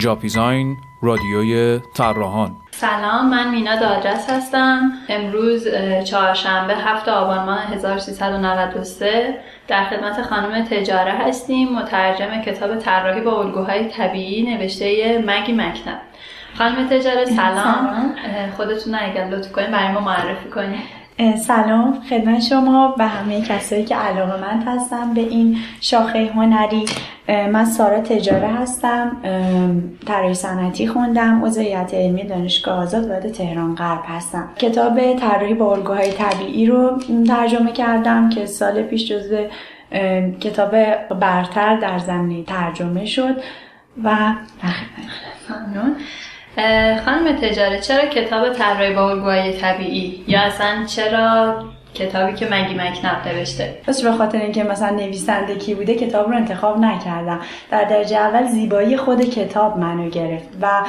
جاپیزاین 0.00 0.76
رادیوی 1.02 1.80
طراحان. 1.94 2.56
سلام 2.70 3.30
من 3.30 3.50
مینا 3.50 3.76
دادرس 3.76 4.30
هستم. 4.30 4.92
امروز 5.08 5.68
چهارشنبه 6.04 6.74
هفت 6.74 7.08
آبان 7.08 7.46
ماه 7.46 7.66
1393 7.66 9.38
در 9.68 9.84
خدمت 9.84 10.22
خانم 10.22 10.64
تجاره 10.64 11.12
هستیم 11.12 11.68
مترجم 11.68 12.42
کتاب 12.46 12.76
طراحی 12.78 13.20
با 13.20 13.42
الگوهای 13.42 13.88
طبیعی 13.88 14.54
نوشته 14.54 15.18
مگی 15.26 15.52
مکتب 15.52 15.98
خانم 16.58 16.86
تجاره 16.86 17.24
سلام. 17.24 18.14
خودتون 18.56 18.94
اگر 18.94 19.28
لطف 19.28 19.52
کنید 19.52 19.70
برای 19.70 19.92
ما 19.92 20.00
معرفی 20.00 20.48
کنید 20.48 20.99
سلام 21.38 22.00
خدمت 22.10 22.42
شما 22.42 22.94
و 22.98 23.08
همه 23.08 23.42
کسایی 23.42 23.84
که 23.84 23.96
علاقه 23.96 24.40
من 24.40 24.62
هستم 24.62 25.14
به 25.14 25.20
این 25.20 25.56
شاخه 25.80 26.30
هنری. 26.34 26.84
من 27.28 27.64
سارا 27.64 28.00
تجاره 28.00 28.48
هستم. 28.48 29.16
طراحی 30.06 30.34
صنعتی 30.34 30.86
خوندم. 30.86 31.44
عضویت 31.44 31.94
علمی 31.94 32.24
دانشگاه 32.24 32.82
آزاد 32.82 33.08
وارد 33.08 33.32
تهران 33.32 33.74
غرب 33.74 34.02
هستم. 34.06 34.48
کتاب 34.56 35.14
طراحی 35.14 35.54
با 35.54 35.72
الگوهای 35.72 36.12
طبیعی 36.12 36.66
رو 36.66 36.98
ترجمه 37.26 37.72
کردم 37.72 38.28
که 38.28 38.46
سال 38.46 38.82
پیش 38.82 39.12
جزو 39.12 39.46
کتاب 40.40 40.70
برتر 41.20 41.76
در 41.76 41.98
زمینه 41.98 42.44
ترجمه 42.44 43.06
شد. 43.06 43.36
و 44.04 44.16
ممنون. 45.50 45.96
خانم 47.04 47.36
تجاره 47.42 47.80
چرا 47.80 48.06
کتاب 48.06 48.52
طراحی 48.52 48.94
با 48.94 49.10
الگوهای 49.10 49.52
طبیعی؟ 49.52 50.24
یا 50.26 50.40
اصلا 50.40 50.84
چرا 50.86 51.54
کتابی 51.94 52.32
که 52.32 52.48
مگی 52.50 52.74
مکنب 52.74 53.28
نوشته؟ 53.28 53.78
بس 53.86 54.02
به 54.02 54.12
خاطر 54.12 54.38
اینکه 54.38 54.64
مثلا 54.64 54.90
نویسنده 54.90 55.54
کی 55.54 55.74
بوده 55.74 55.94
کتاب 55.94 56.28
رو 56.28 56.36
انتخاب 56.36 56.78
نکردم. 56.78 57.40
در 57.70 57.84
درجه 57.84 58.16
اول 58.16 58.46
زیبایی 58.46 58.96
خود 58.96 59.20
کتاب 59.20 59.78
منو 59.78 60.10
گرفت 60.10 60.48
و 60.62 60.82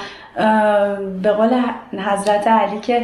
به 1.23 1.31
قول 1.31 1.61
حضرت 1.97 2.47
علی 2.47 2.79
که 2.79 3.01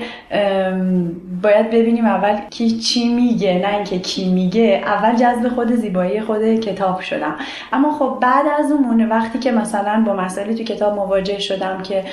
باید 1.43 1.69
ببینیم 1.69 2.05
اول 2.05 2.35
کی 2.49 2.79
چی 2.79 3.13
میگه 3.13 3.53
نه 3.53 3.75
اینکه 3.75 3.99
کی 3.99 4.29
میگه. 4.29 4.83
اول 4.85 5.15
جذب 5.15 5.49
خود 5.49 5.75
زیبایی 5.75 6.21
خود 6.21 6.59
کتاب 6.59 6.99
شدم. 6.99 7.35
اما 7.73 7.91
خب 7.91 8.17
بعد 8.21 8.45
از 8.59 8.71
اون 8.71 9.09
وقتی 9.09 9.39
که 9.39 9.51
مثلا 9.51 10.03
با 10.05 10.13
مسائلی 10.13 10.55
تو 10.55 10.63
کتاب 10.63 10.95
مواجه 10.95 11.39
شدم 11.39 11.81
که 11.83 12.03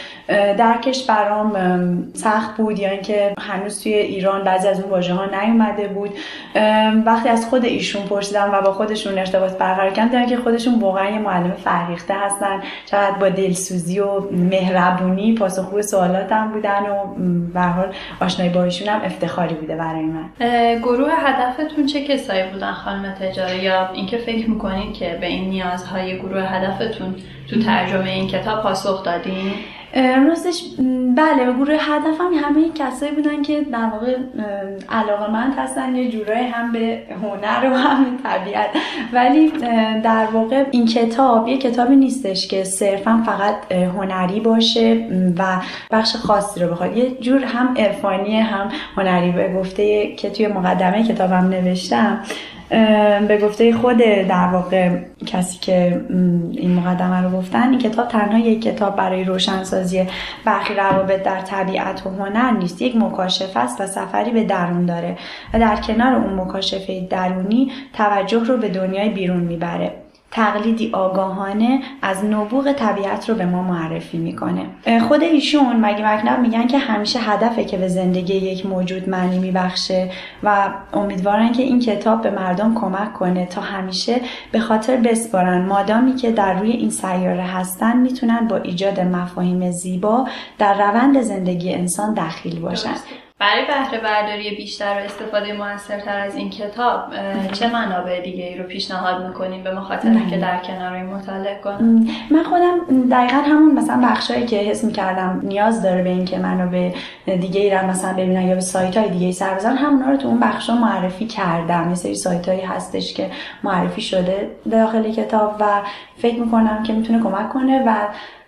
درکش 0.58 1.06
برام 1.06 1.52
سخت 2.14 2.56
بود 2.56 2.78
یا 2.78 2.90
اینکه 2.90 3.34
هنوز 3.38 3.82
توی 3.82 3.94
ایران 3.94 4.44
بعضی 4.44 4.68
از 4.68 4.80
اون 4.80 4.90
واژه 4.90 5.14
ها 5.14 5.24
نیومده 5.24 5.88
بود 5.88 6.10
وقتی 7.06 7.28
از 7.28 7.46
خود 7.46 7.64
ایشون 7.64 8.02
پرسیدم 8.02 8.50
و 8.52 8.60
با 8.60 8.72
خودشون 8.72 9.18
ارتباط 9.18 9.52
برقرار 9.52 9.90
کردم 9.90 10.26
که 10.26 10.36
خودشون 10.36 10.80
واقعا 10.80 11.18
معلم 11.18 11.52
فرهیخته 11.64 12.14
هستن. 12.14 12.62
چقدر 12.86 13.16
با 13.20 13.28
دلسوزی 13.28 14.00
و 14.00 14.20
مهربون 14.30 15.03
مهربونی 15.04 15.34
پاسخگوی 15.34 15.82
سوالاتم 15.82 16.50
بودن 16.52 16.82
و 16.82 17.14
به 17.54 17.60
حال 17.60 17.94
آشنایی 18.20 18.52
با 18.52 18.64
ایشون 18.64 18.88
هم 18.88 19.00
افتخاری 19.00 19.54
بوده 19.54 19.76
برای 19.76 20.04
من. 20.04 20.30
گروه 20.78 21.10
هدفتون 21.12 21.86
چه 21.86 22.04
کسایی 22.04 22.42
بودن 22.52 22.72
خانم 22.72 23.14
تجاره 23.20 23.64
یا 23.64 23.90
اینکه 23.92 24.18
فکر 24.18 24.50
می‌کنید 24.50 24.94
که 24.94 25.18
به 25.20 25.26
این 25.26 25.50
نیازهای 25.50 26.18
گروه 26.18 26.42
هدفتون 26.42 27.14
تو 27.50 27.60
ترجمه 27.60 28.10
این 28.10 28.28
کتاب 28.28 28.62
پاسخ 28.62 29.04
دادین؟ 29.04 29.52
راستش 30.28 30.64
بله 31.16 31.52
گروه 31.52 31.74
هدفم 31.80 32.32
همه 32.44 32.70
کسایی 32.74 33.12
بودن 33.12 33.42
که 33.42 33.60
در 33.60 33.90
واقع 33.92 34.16
علاقه 34.88 35.32
من 35.32 35.52
هستن 35.52 35.96
یه 35.96 36.10
جورایی 36.10 36.46
هم 36.46 36.72
به 36.72 37.02
هنر 37.22 37.72
و 37.72 37.76
هم 37.76 38.18
طبیعت. 38.24 38.70
ولی 39.12 39.52
در 40.02 40.26
واقع 40.32 40.64
این 40.70 40.86
کتاب 40.86 41.48
یه 41.48 41.58
کتابی 41.58 41.96
نیستش 41.96 42.48
که 42.48 42.64
صرفا 42.64 43.22
فقط 43.26 43.72
هنری 43.72 44.40
باشه 44.40 45.08
و 45.38 45.60
بخش 45.90 46.16
خاصی 46.16 46.60
رو 46.60 46.68
بخواد. 46.68 46.96
یه 46.96 47.10
جور 47.10 47.44
هم 47.44 47.74
عرفانی 47.76 48.40
هم 48.40 48.68
هنری 48.96 49.32
به 49.32 49.52
گفته 49.52 50.14
که 50.16 50.30
توی 50.30 50.46
مقدمه 50.46 51.02
کتابم 51.08 51.48
نوشتم. 51.48 52.20
به 53.28 53.38
گفته 53.42 53.72
خود 53.72 53.98
در 54.28 54.48
واقع 54.52 54.90
کسی 55.26 55.58
که 55.58 56.04
این 56.52 56.74
مقدمه 56.74 57.22
رو 57.22 57.30
گفتن 57.30 57.70
این 57.70 57.78
کتاب 57.78 58.08
تنها 58.08 58.38
یک 58.38 58.62
کتاب 58.62 58.96
برای 58.96 59.24
روشنسازی 59.24 60.06
برخی 60.44 60.74
روابط 60.74 61.22
در 61.22 61.40
طبیعت 61.40 62.06
و 62.06 62.10
هنر 62.10 62.50
نیست. 62.50 62.82
یک 62.82 62.96
مکاشفه 62.96 63.60
است 63.60 63.80
و 63.80 63.86
سفری 63.86 64.30
به 64.30 64.44
درون 64.44 64.86
داره 64.86 65.16
و 65.54 65.58
در 65.58 65.76
کنار 65.76 66.14
اون 66.14 66.34
مکاشفه 66.40 67.06
درونی 67.10 67.72
توجه 67.92 68.44
رو 68.44 68.56
به 68.56 68.68
دنیای 68.68 69.08
بیرون 69.08 69.40
می‌بره. 69.40 70.03
تقلیدی 70.34 70.90
آگاهانه 70.92 71.80
از 72.02 72.24
نبوغ 72.24 72.72
طبیعت 72.72 73.28
رو 73.28 73.34
به 73.34 73.46
ما 73.46 73.62
معرفی 73.62 74.18
می‌کنه. 74.18 74.66
خود 75.08 75.22
ایشون 75.22 75.76
مگه 75.80 76.14
مکنب 76.14 76.40
میگن 76.40 76.66
که 76.66 76.78
همیشه 76.78 77.18
هدفه 77.18 77.64
که 77.64 77.76
به 77.76 77.88
زندگی 77.88 78.34
یک 78.34 78.66
موجود 78.66 79.08
معنی 79.08 79.38
میبخشه 79.38 80.10
و 80.42 80.68
امیدوارن 80.92 81.52
که 81.52 81.62
این 81.62 81.80
کتاب 81.80 82.22
به 82.22 82.30
مردم 82.30 82.74
کمک 82.74 83.12
کنه 83.12 83.46
تا 83.46 83.60
همیشه 83.60 84.20
به 84.52 84.60
خاطر 84.60 84.96
بسپارن. 84.96 85.66
مادامی 85.66 86.14
که 86.14 86.32
در 86.32 86.54
روی 86.54 86.70
این 86.70 86.90
سیاره 86.90 87.42
هستن 87.42 87.96
می‌تونن 87.96 88.48
با 88.48 88.56
ایجاد 88.56 89.00
مفاهیم 89.00 89.70
زیبا 89.70 90.28
در 90.58 90.74
روند 90.74 91.20
زندگی 91.20 91.74
انسان 91.74 92.14
دخیل 92.14 92.60
باشن. 92.60 92.94
برای 93.44 93.66
بهره 93.66 94.00
برداری 94.00 94.50
بیشتر 94.50 94.94
و 94.94 95.04
استفاده 95.04 95.52
موثرتر 95.52 96.18
از 96.18 96.36
این 96.36 96.50
کتاب 96.50 97.00
چه 97.52 97.72
منابع 97.72 98.20
دیگه 98.20 98.44
ای 98.44 98.58
رو 98.58 98.64
پیشنهاد 98.64 99.26
می‌کنیم 99.26 99.64
به 99.64 99.74
مخاطبه 99.74 100.30
که 100.30 100.38
در 100.38 100.58
کنار 100.58 100.92
این 100.92 101.06
مطالعه 101.06 101.60
کنم 101.64 102.06
من 102.30 102.42
خودم 102.42 103.08
دقیقا 103.10 103.36
همون 103.36 103.74
مثلا 103.74 104.00
بخشایی 104.02 104.46
که 104.46 104.56
حس 104.56 104.84
می‌کردم 104.84 105.40
نیاز 105.42 105.82
داره 105.82 106.02
به 106.02 106.08
اینکه 106.08 106.38
منابع 106.38 106.90
دیگه 107.26 107.60
ای 107.60 107.70
رو 107.70 107.86
مثلا 107.86 108.12
ببینن 108.12 108.42
یا 108.42 108.54
به 108.54 108.60
سایت 108.60 108.96
های 108.96 109.08
دیگه 109.08 109.26
ای 109.26 109.32
سر 109.32 109.54
بزن 109.54 109.76
همونا 109.76 110.10
رو 110.10 110.16
تو 110.16 110.28
اون 110.28 110.40
بخشا 110.40 110.74
معرفی 110.74 111.26
کردم. 111.26 111.88
یه 111.88 111.94
سری 111.94 112.14
سایت 112.14 112.48
هایی 112.48 112.60
هستش 112.60 113.14
که 113.14 113.30
معرفی 113.64 114.00
شده 114.00 114.50
داخل 114.70 115.12
کتاب 115.12 115.56
و 115.60 115.64
فکر 116.16 116.40
می‌کنم 116.40 116.82
که 116.82 116.92
می‌تونه 116.92 117.22
کمک 117.22 117.48
کنه 117.48 117.82
و 117.86 117.94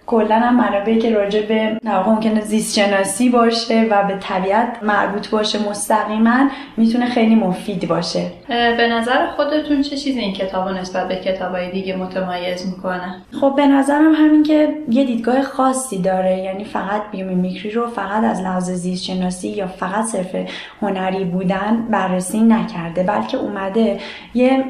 کلا 0.06 0.38
هم 0.38 0.56
منابعی 0.56 0.98
که 0.98 1.14
راجع 1.14 1.46
به 1.46 1.80
ممکنه 2.06 2.40
زیست 2.40 2.80
شناسی 2.80 3.28
باشه 3.28 3.86
و 3.90 4.04
به 4.08 4.16
طبیعت 4.20 4.82
مربوط 4.82 5.30
باشه 5.30 5.68
مستقیما 5.68 6.48
می‌تونه 6.76 7.06
خیلی 7.06 7.34
مفید 7.34 7.88
باشه. 7.88 8.26
به 8.48 8.88
نظر 8.92 9.26
خودتون 9.26 9.82
چه 9.82 9.96
چیزی 9.96 10.20
این 10.20 10.32
کتاب 10.32 10.68
نسبت 10.68 11.08
به 11.08 11.16
کتابای 11.16 11.70
دیگه 11.70 11.96
متمایز 11.96 12.66
می‌کنه؟ 12.66 13.14
خب 13.40 13.52
به 13.56 13.66
نظرم 13.66 14.12
همین 14.14 14.42
که 14.42 14.68
یه 14.90 15.04
دیدگاه 15.04 15.42
خاصی 15.42 16.02
داره 16.02 16.38
یعنی 16.38 16.64
فقط 16.64 17.02
بیومیمیکری 17.12 17.70
رو 17.70 17.86
فقط 17.86 18.24
از 18.24 18.40
لحاظ 18.40 18.70
زیست 18.70 19.04
شناسی 19.04 19.48
یا 19.48 19.66
فقط 19.66 20.04
صرف 20.04 20.36
هنری 20.82 21.24
بودن 21.24 21.86
بررسی 21.90 22.40
نکرده 22.40 23.02
بلکه 23.02 23.36
اومده 23.36 23.98
یه 24.34 24.64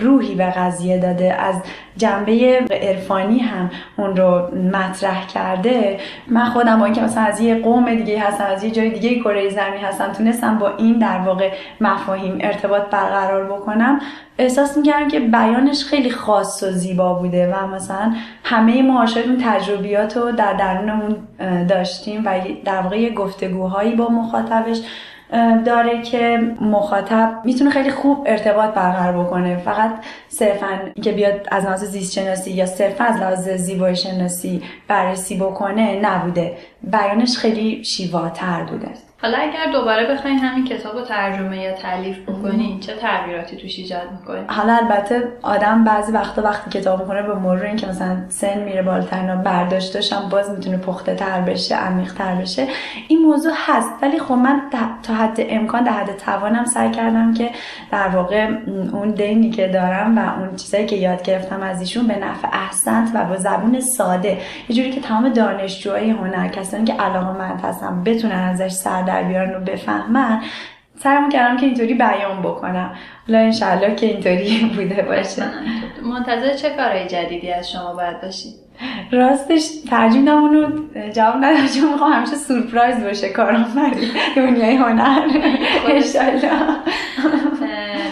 روحی 0.00 0.34
به 0.34 0.46
قضیه 0.46 0.98
داده. 0.98 1.34
از 1.34 1.54
جنبه 1.96 2.64
عرفانی 2.70 3.38
هم 3.38 3.70
اون 3.96 4.16
رو 4.16 4.48
مطرح 4.76 5.26
کرده 5.26 6.00
من 6.26 6.44
خودم 6.44 6.78
با 6.78 6.84
اینکه 6.84 7.00
مثلا 7.00 7.22
از 7.22 7.40
یه 7.40 7.54
قوم 7.54 7.94
دیگه 7.94 8.20
هستم 8.20 8.44
از 8.44 8.64
یه 8.64 8.70
جای 8.70 8.90
دیگه 8.90 9.20
کره 9.20 9.48
زمین 9.48 9.80
هستم 9.84 10.12
تونستم 10.12 10.58
با 10.58 10.76
این 10.76 10.98
در 10.98 11.18
واقع 11.18 11.50
مفاهیم 11.80 12.38
ارتباط 12.40 12.82
برقرار 12.82 13.44
بکنم 13.44 14.00
احساس 14.38 14.76
می‌کردم 14.76 15.08
که 15.08 15.20
بیانش 15.20 15.84
خیلی 15.84 16.10
خاص 16.10 16.62
و 16.62 16.70
زیبا 16.70 17.14
بوده 17.14 17.54
و 17.54 17.66
مثلا 17.66 18.14
همه 18.44 18.82
ما 18.82 19.00
اون 19.00 19.38
تجربیات 19.44 20.16
رو 20.16 20.32
در 20.32 20.52
درونمون 20.52 21.16
داشتیم 21.68 22.22
و 22.24 22.40
در 22.64 22.80
واقع 22.80 23.10
گفتگوهایی 23.10 23.94
با 23.94 24.08
مخاطبش 24.08 24.80
داره 25.64 26.02
که 26.02 26.38
مخاطب 26.60 27.40
می‌تونه 27.44 27.70
خیلی 27.70 27.90
خوب 27.90 28.24
ارتباط 28.26 28.70
برقرار 28.74 29.24
بکنه. 29.24 29.56
فقط 29.56 29.90
صرفا 30.28 30.78
که 31.02 31.12
بیاد 31.12 31.48
از 31.50 31.64
لحاظ 31.64 31.84
زیست 31.84 32.12
شناسی 32.12 32.50
یا 32.50 32.66
صرفا 32.66 33.04
از 33.04 33.16
لحاظ 33.16 33.48
زیبایی 33.48 33.96
شناسی 33.96 34.62
بررسی 34.88 35.36
بکنه 35.36 36.00
نبوده. 36.00 36.56
بیانش 36.82 37.38
خیلی 37.38 37.84
شیواتر 37.84 38.62
بوده. 38.62 39.07
حالا 39.22 39.38
اگر 39.38 39.72
دوباره 39.72 40.14
بخواین 40.14 40.38
همین 40.38 40.64
کتاب 40.64 40.96
رو 40.96 41.04
ترجمه 41.04 41.58
یا 41.58 41.72
تعلیف 41.72 42.18
بکنین 42.18 42.80
چه 42.80 42.96
تغییراتی 42.96 43.56
توش 43.56 43.78
ایجاد 43.78 44.02
می‌کنین 44.20 44.44
حالا 44.48 44.76
البته 44.76 45.28
آدم 45.42 45.84
بعضی 45.84 46.12
وقتا 46.12 46.42
وقتی 46.42 46.80
کتاب 46.80 47.00
می‌کنه 47.00 47.22
به 47.22 47.34
مرور 47.34 47.66
اینکه 47.66 47.86
مثلا 47.86 48.16
سن 48.28 48.58
میره 48.58 48.82
بالاتر 48.82 49.36
برداشتش 49.36 50.12
هم 50.12 50.28
باز 50.28 50.50
می‌تونه 50.50 50.76
پخته 50.76 51.14
تر 51.14 51.40
بشه 51.40 51.76
عمیق 51.76 52.14
تر 52.14 52.34
بشه. 52.34 52.66
این 53.08 53.18
موضوع 53.22 53.52
هست 53.56 53.90
ولی 54.02 54.18
خب 54.18 54.34
من 54.34 54.62
تا 55.02 55.14
حد 55.14 55.36
امکان 55.38 55.84
در 55.84 55.92
حد 55.92 56.16
توانم 56.16 56.64
سعی 56.64 56.90
کردم 56.90 57.34
که 57.34 57.50
در 57.92 58.08
واقع 58.08 58.48
اون 58.92 59.10
دینی 59.10 59.50
که 59.50 59.68
دارم 59.68 60.18
و 60.18 60.40
اون 60.40 60.56
چیزایی 60.56 60.86
که 60.86 60.96
یاد 60.96 61.22
گرفتم 61.22 61.62
از 61.62 61.80
ایشون 61.80 62.06
به 62.06 62.18
نفع 62.18 62.48
احسنت 62.52 63.10
و 63.14 63.24
با 63.24 63.36
زبون 63.36 63.80
ساده. 63.80 64.38
یه 64.68 64.76
جوری 64.76 64.90
که 64.90 65.00
تمام 65.00 65.28
دانشجوهای 65.28 66.10
هنر 66.10 66.48
کسانی 66.48 66.84
که 66.84 66.92
علاقه‌مند 66.92 67.60
هستن 67.60 68.02
بتونن 68.04 68.34
ازش 68.34 68.70
سر 68.70 69.07
در 69.08 69.22
بیارن 69.22 69.54
و 69.54 69.60
بفهمن 69.60 70.42
سعی 70.98 71.28
کردم 71.32 71.56
که 71.56 71.66
اینطوری 71.66 71.94
بیان 71.94 72.42
بکنم. 72.42 72.96
حالا 73.26 73.38
انشالله 73.38 73.94
که 73.94 74.06
اینطوری 74.06 74.64
بوده 74.76 75.02
باشه. 75.02 75.42
منتظر 76.02 76.54
چه 76.54 76.70
کارهای 76.70 77.06
جدیدی 77.06 77.52
از 77.52 77.70
شما 77.70 77.94
باید 77.94 78.20
باشید؟ 78.20 78.54
راستش 79.12 79.68
ترجیح 79.90 80.22
نمونو 80.22 80.68
جواب 81.12 81.36
ندارم 81.36 81.66
چون 81.66 81.92
می‌خوام 81.92 82.12
همیشه 82.12 82.34
سورپرایز 82.34 83.04
باشه 83.04 83.28
کارم 83.28 83.66
برای 83.76 84.08
دنیای 84.36 84.76
هنر. 84.76 85.28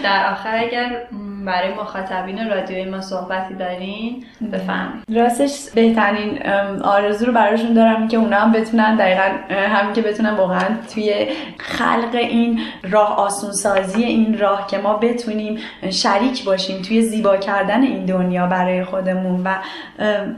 در 0.02 0.32
آخر 0.32 0.56
اگر 0.56 1.02
برای 1.46 1.74
مخاطبین 1.74 2.50
رادیوی 2.50 2.84
ما 2.84 3.00
صحبتی 3.00 3.54
دارین؟ 3.54 4.24
بفهم 4.52 5.02
راستش 5.14 5.70
بهترین 5.74 6.50
آرزو 6.82 7.26
رو 7.26 7.32
براشون 7.32 7.72
دارم 7.72 8.08
که 8.08 8.16
اونا 8.16 8.36
هم 8.36 8.52
بتونن 8.52 8.96
دقیقا 8.96 9.30
همین 9.50 9.92
که 9.92 10.02
بتونن 10.02 10.30
واقعا 10.30 10.66
توی 10.94 11.26
خلق 11.58 12.14
این 12.14 12.60
راه 12.90 13.16
آسون 13.16 13.52
سازی 13.52 14.04
این 14.04 14.38
راه 14.38 14.66
که 14.66 14.78
ما 14.78 14.94
بتونیم 14.94 15.58
شریک 15.90 16.44
باشیم 16.44 16.82
توی 16.82 17.02
زیبا 17.02 17.36
کردن 17.36 17.82
این 17.82 18.04
دنیا 18.04 18.46
برای 18.46 18.84
خودمون 18.84 19.42
و 19.44 19.54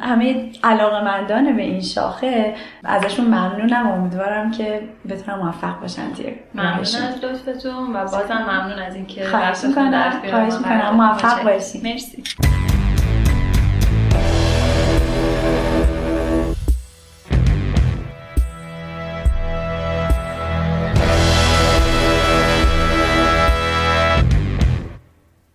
همه 0.00 0.50
علاقه 0.64 1.04
مندان 1.04 1.56
به 1.56 1.62
این 1.62 1.80
شاخه 1.80 2.54
ازشون 2.84 3.26
ممنونم. 3.26 3.88
امیدوارم 3.88 4.50
که 4.50 4.80
بتونن 5.08 5.38
موفق 5.38 5.80
باشن 5.80 6.12
توی 6.16 6.34
ممنون 6.54 6.80
از 6.80 7.24
لطفتون 7.24 7.96
و 7.96 8.02
بازم 8.02 8.46
ممنون 8.48 8.78
از 8.78 8.94
اینکه 8.94 9.24
خواهش 9.24 9.64
می‌کنم 9.64 10.12
خواهش 10.30 10.52
می‌کنم. 10.52 10.97
موفق 10.98 11.44
باشید 11.44 11.84
مرسی 11.84 12.22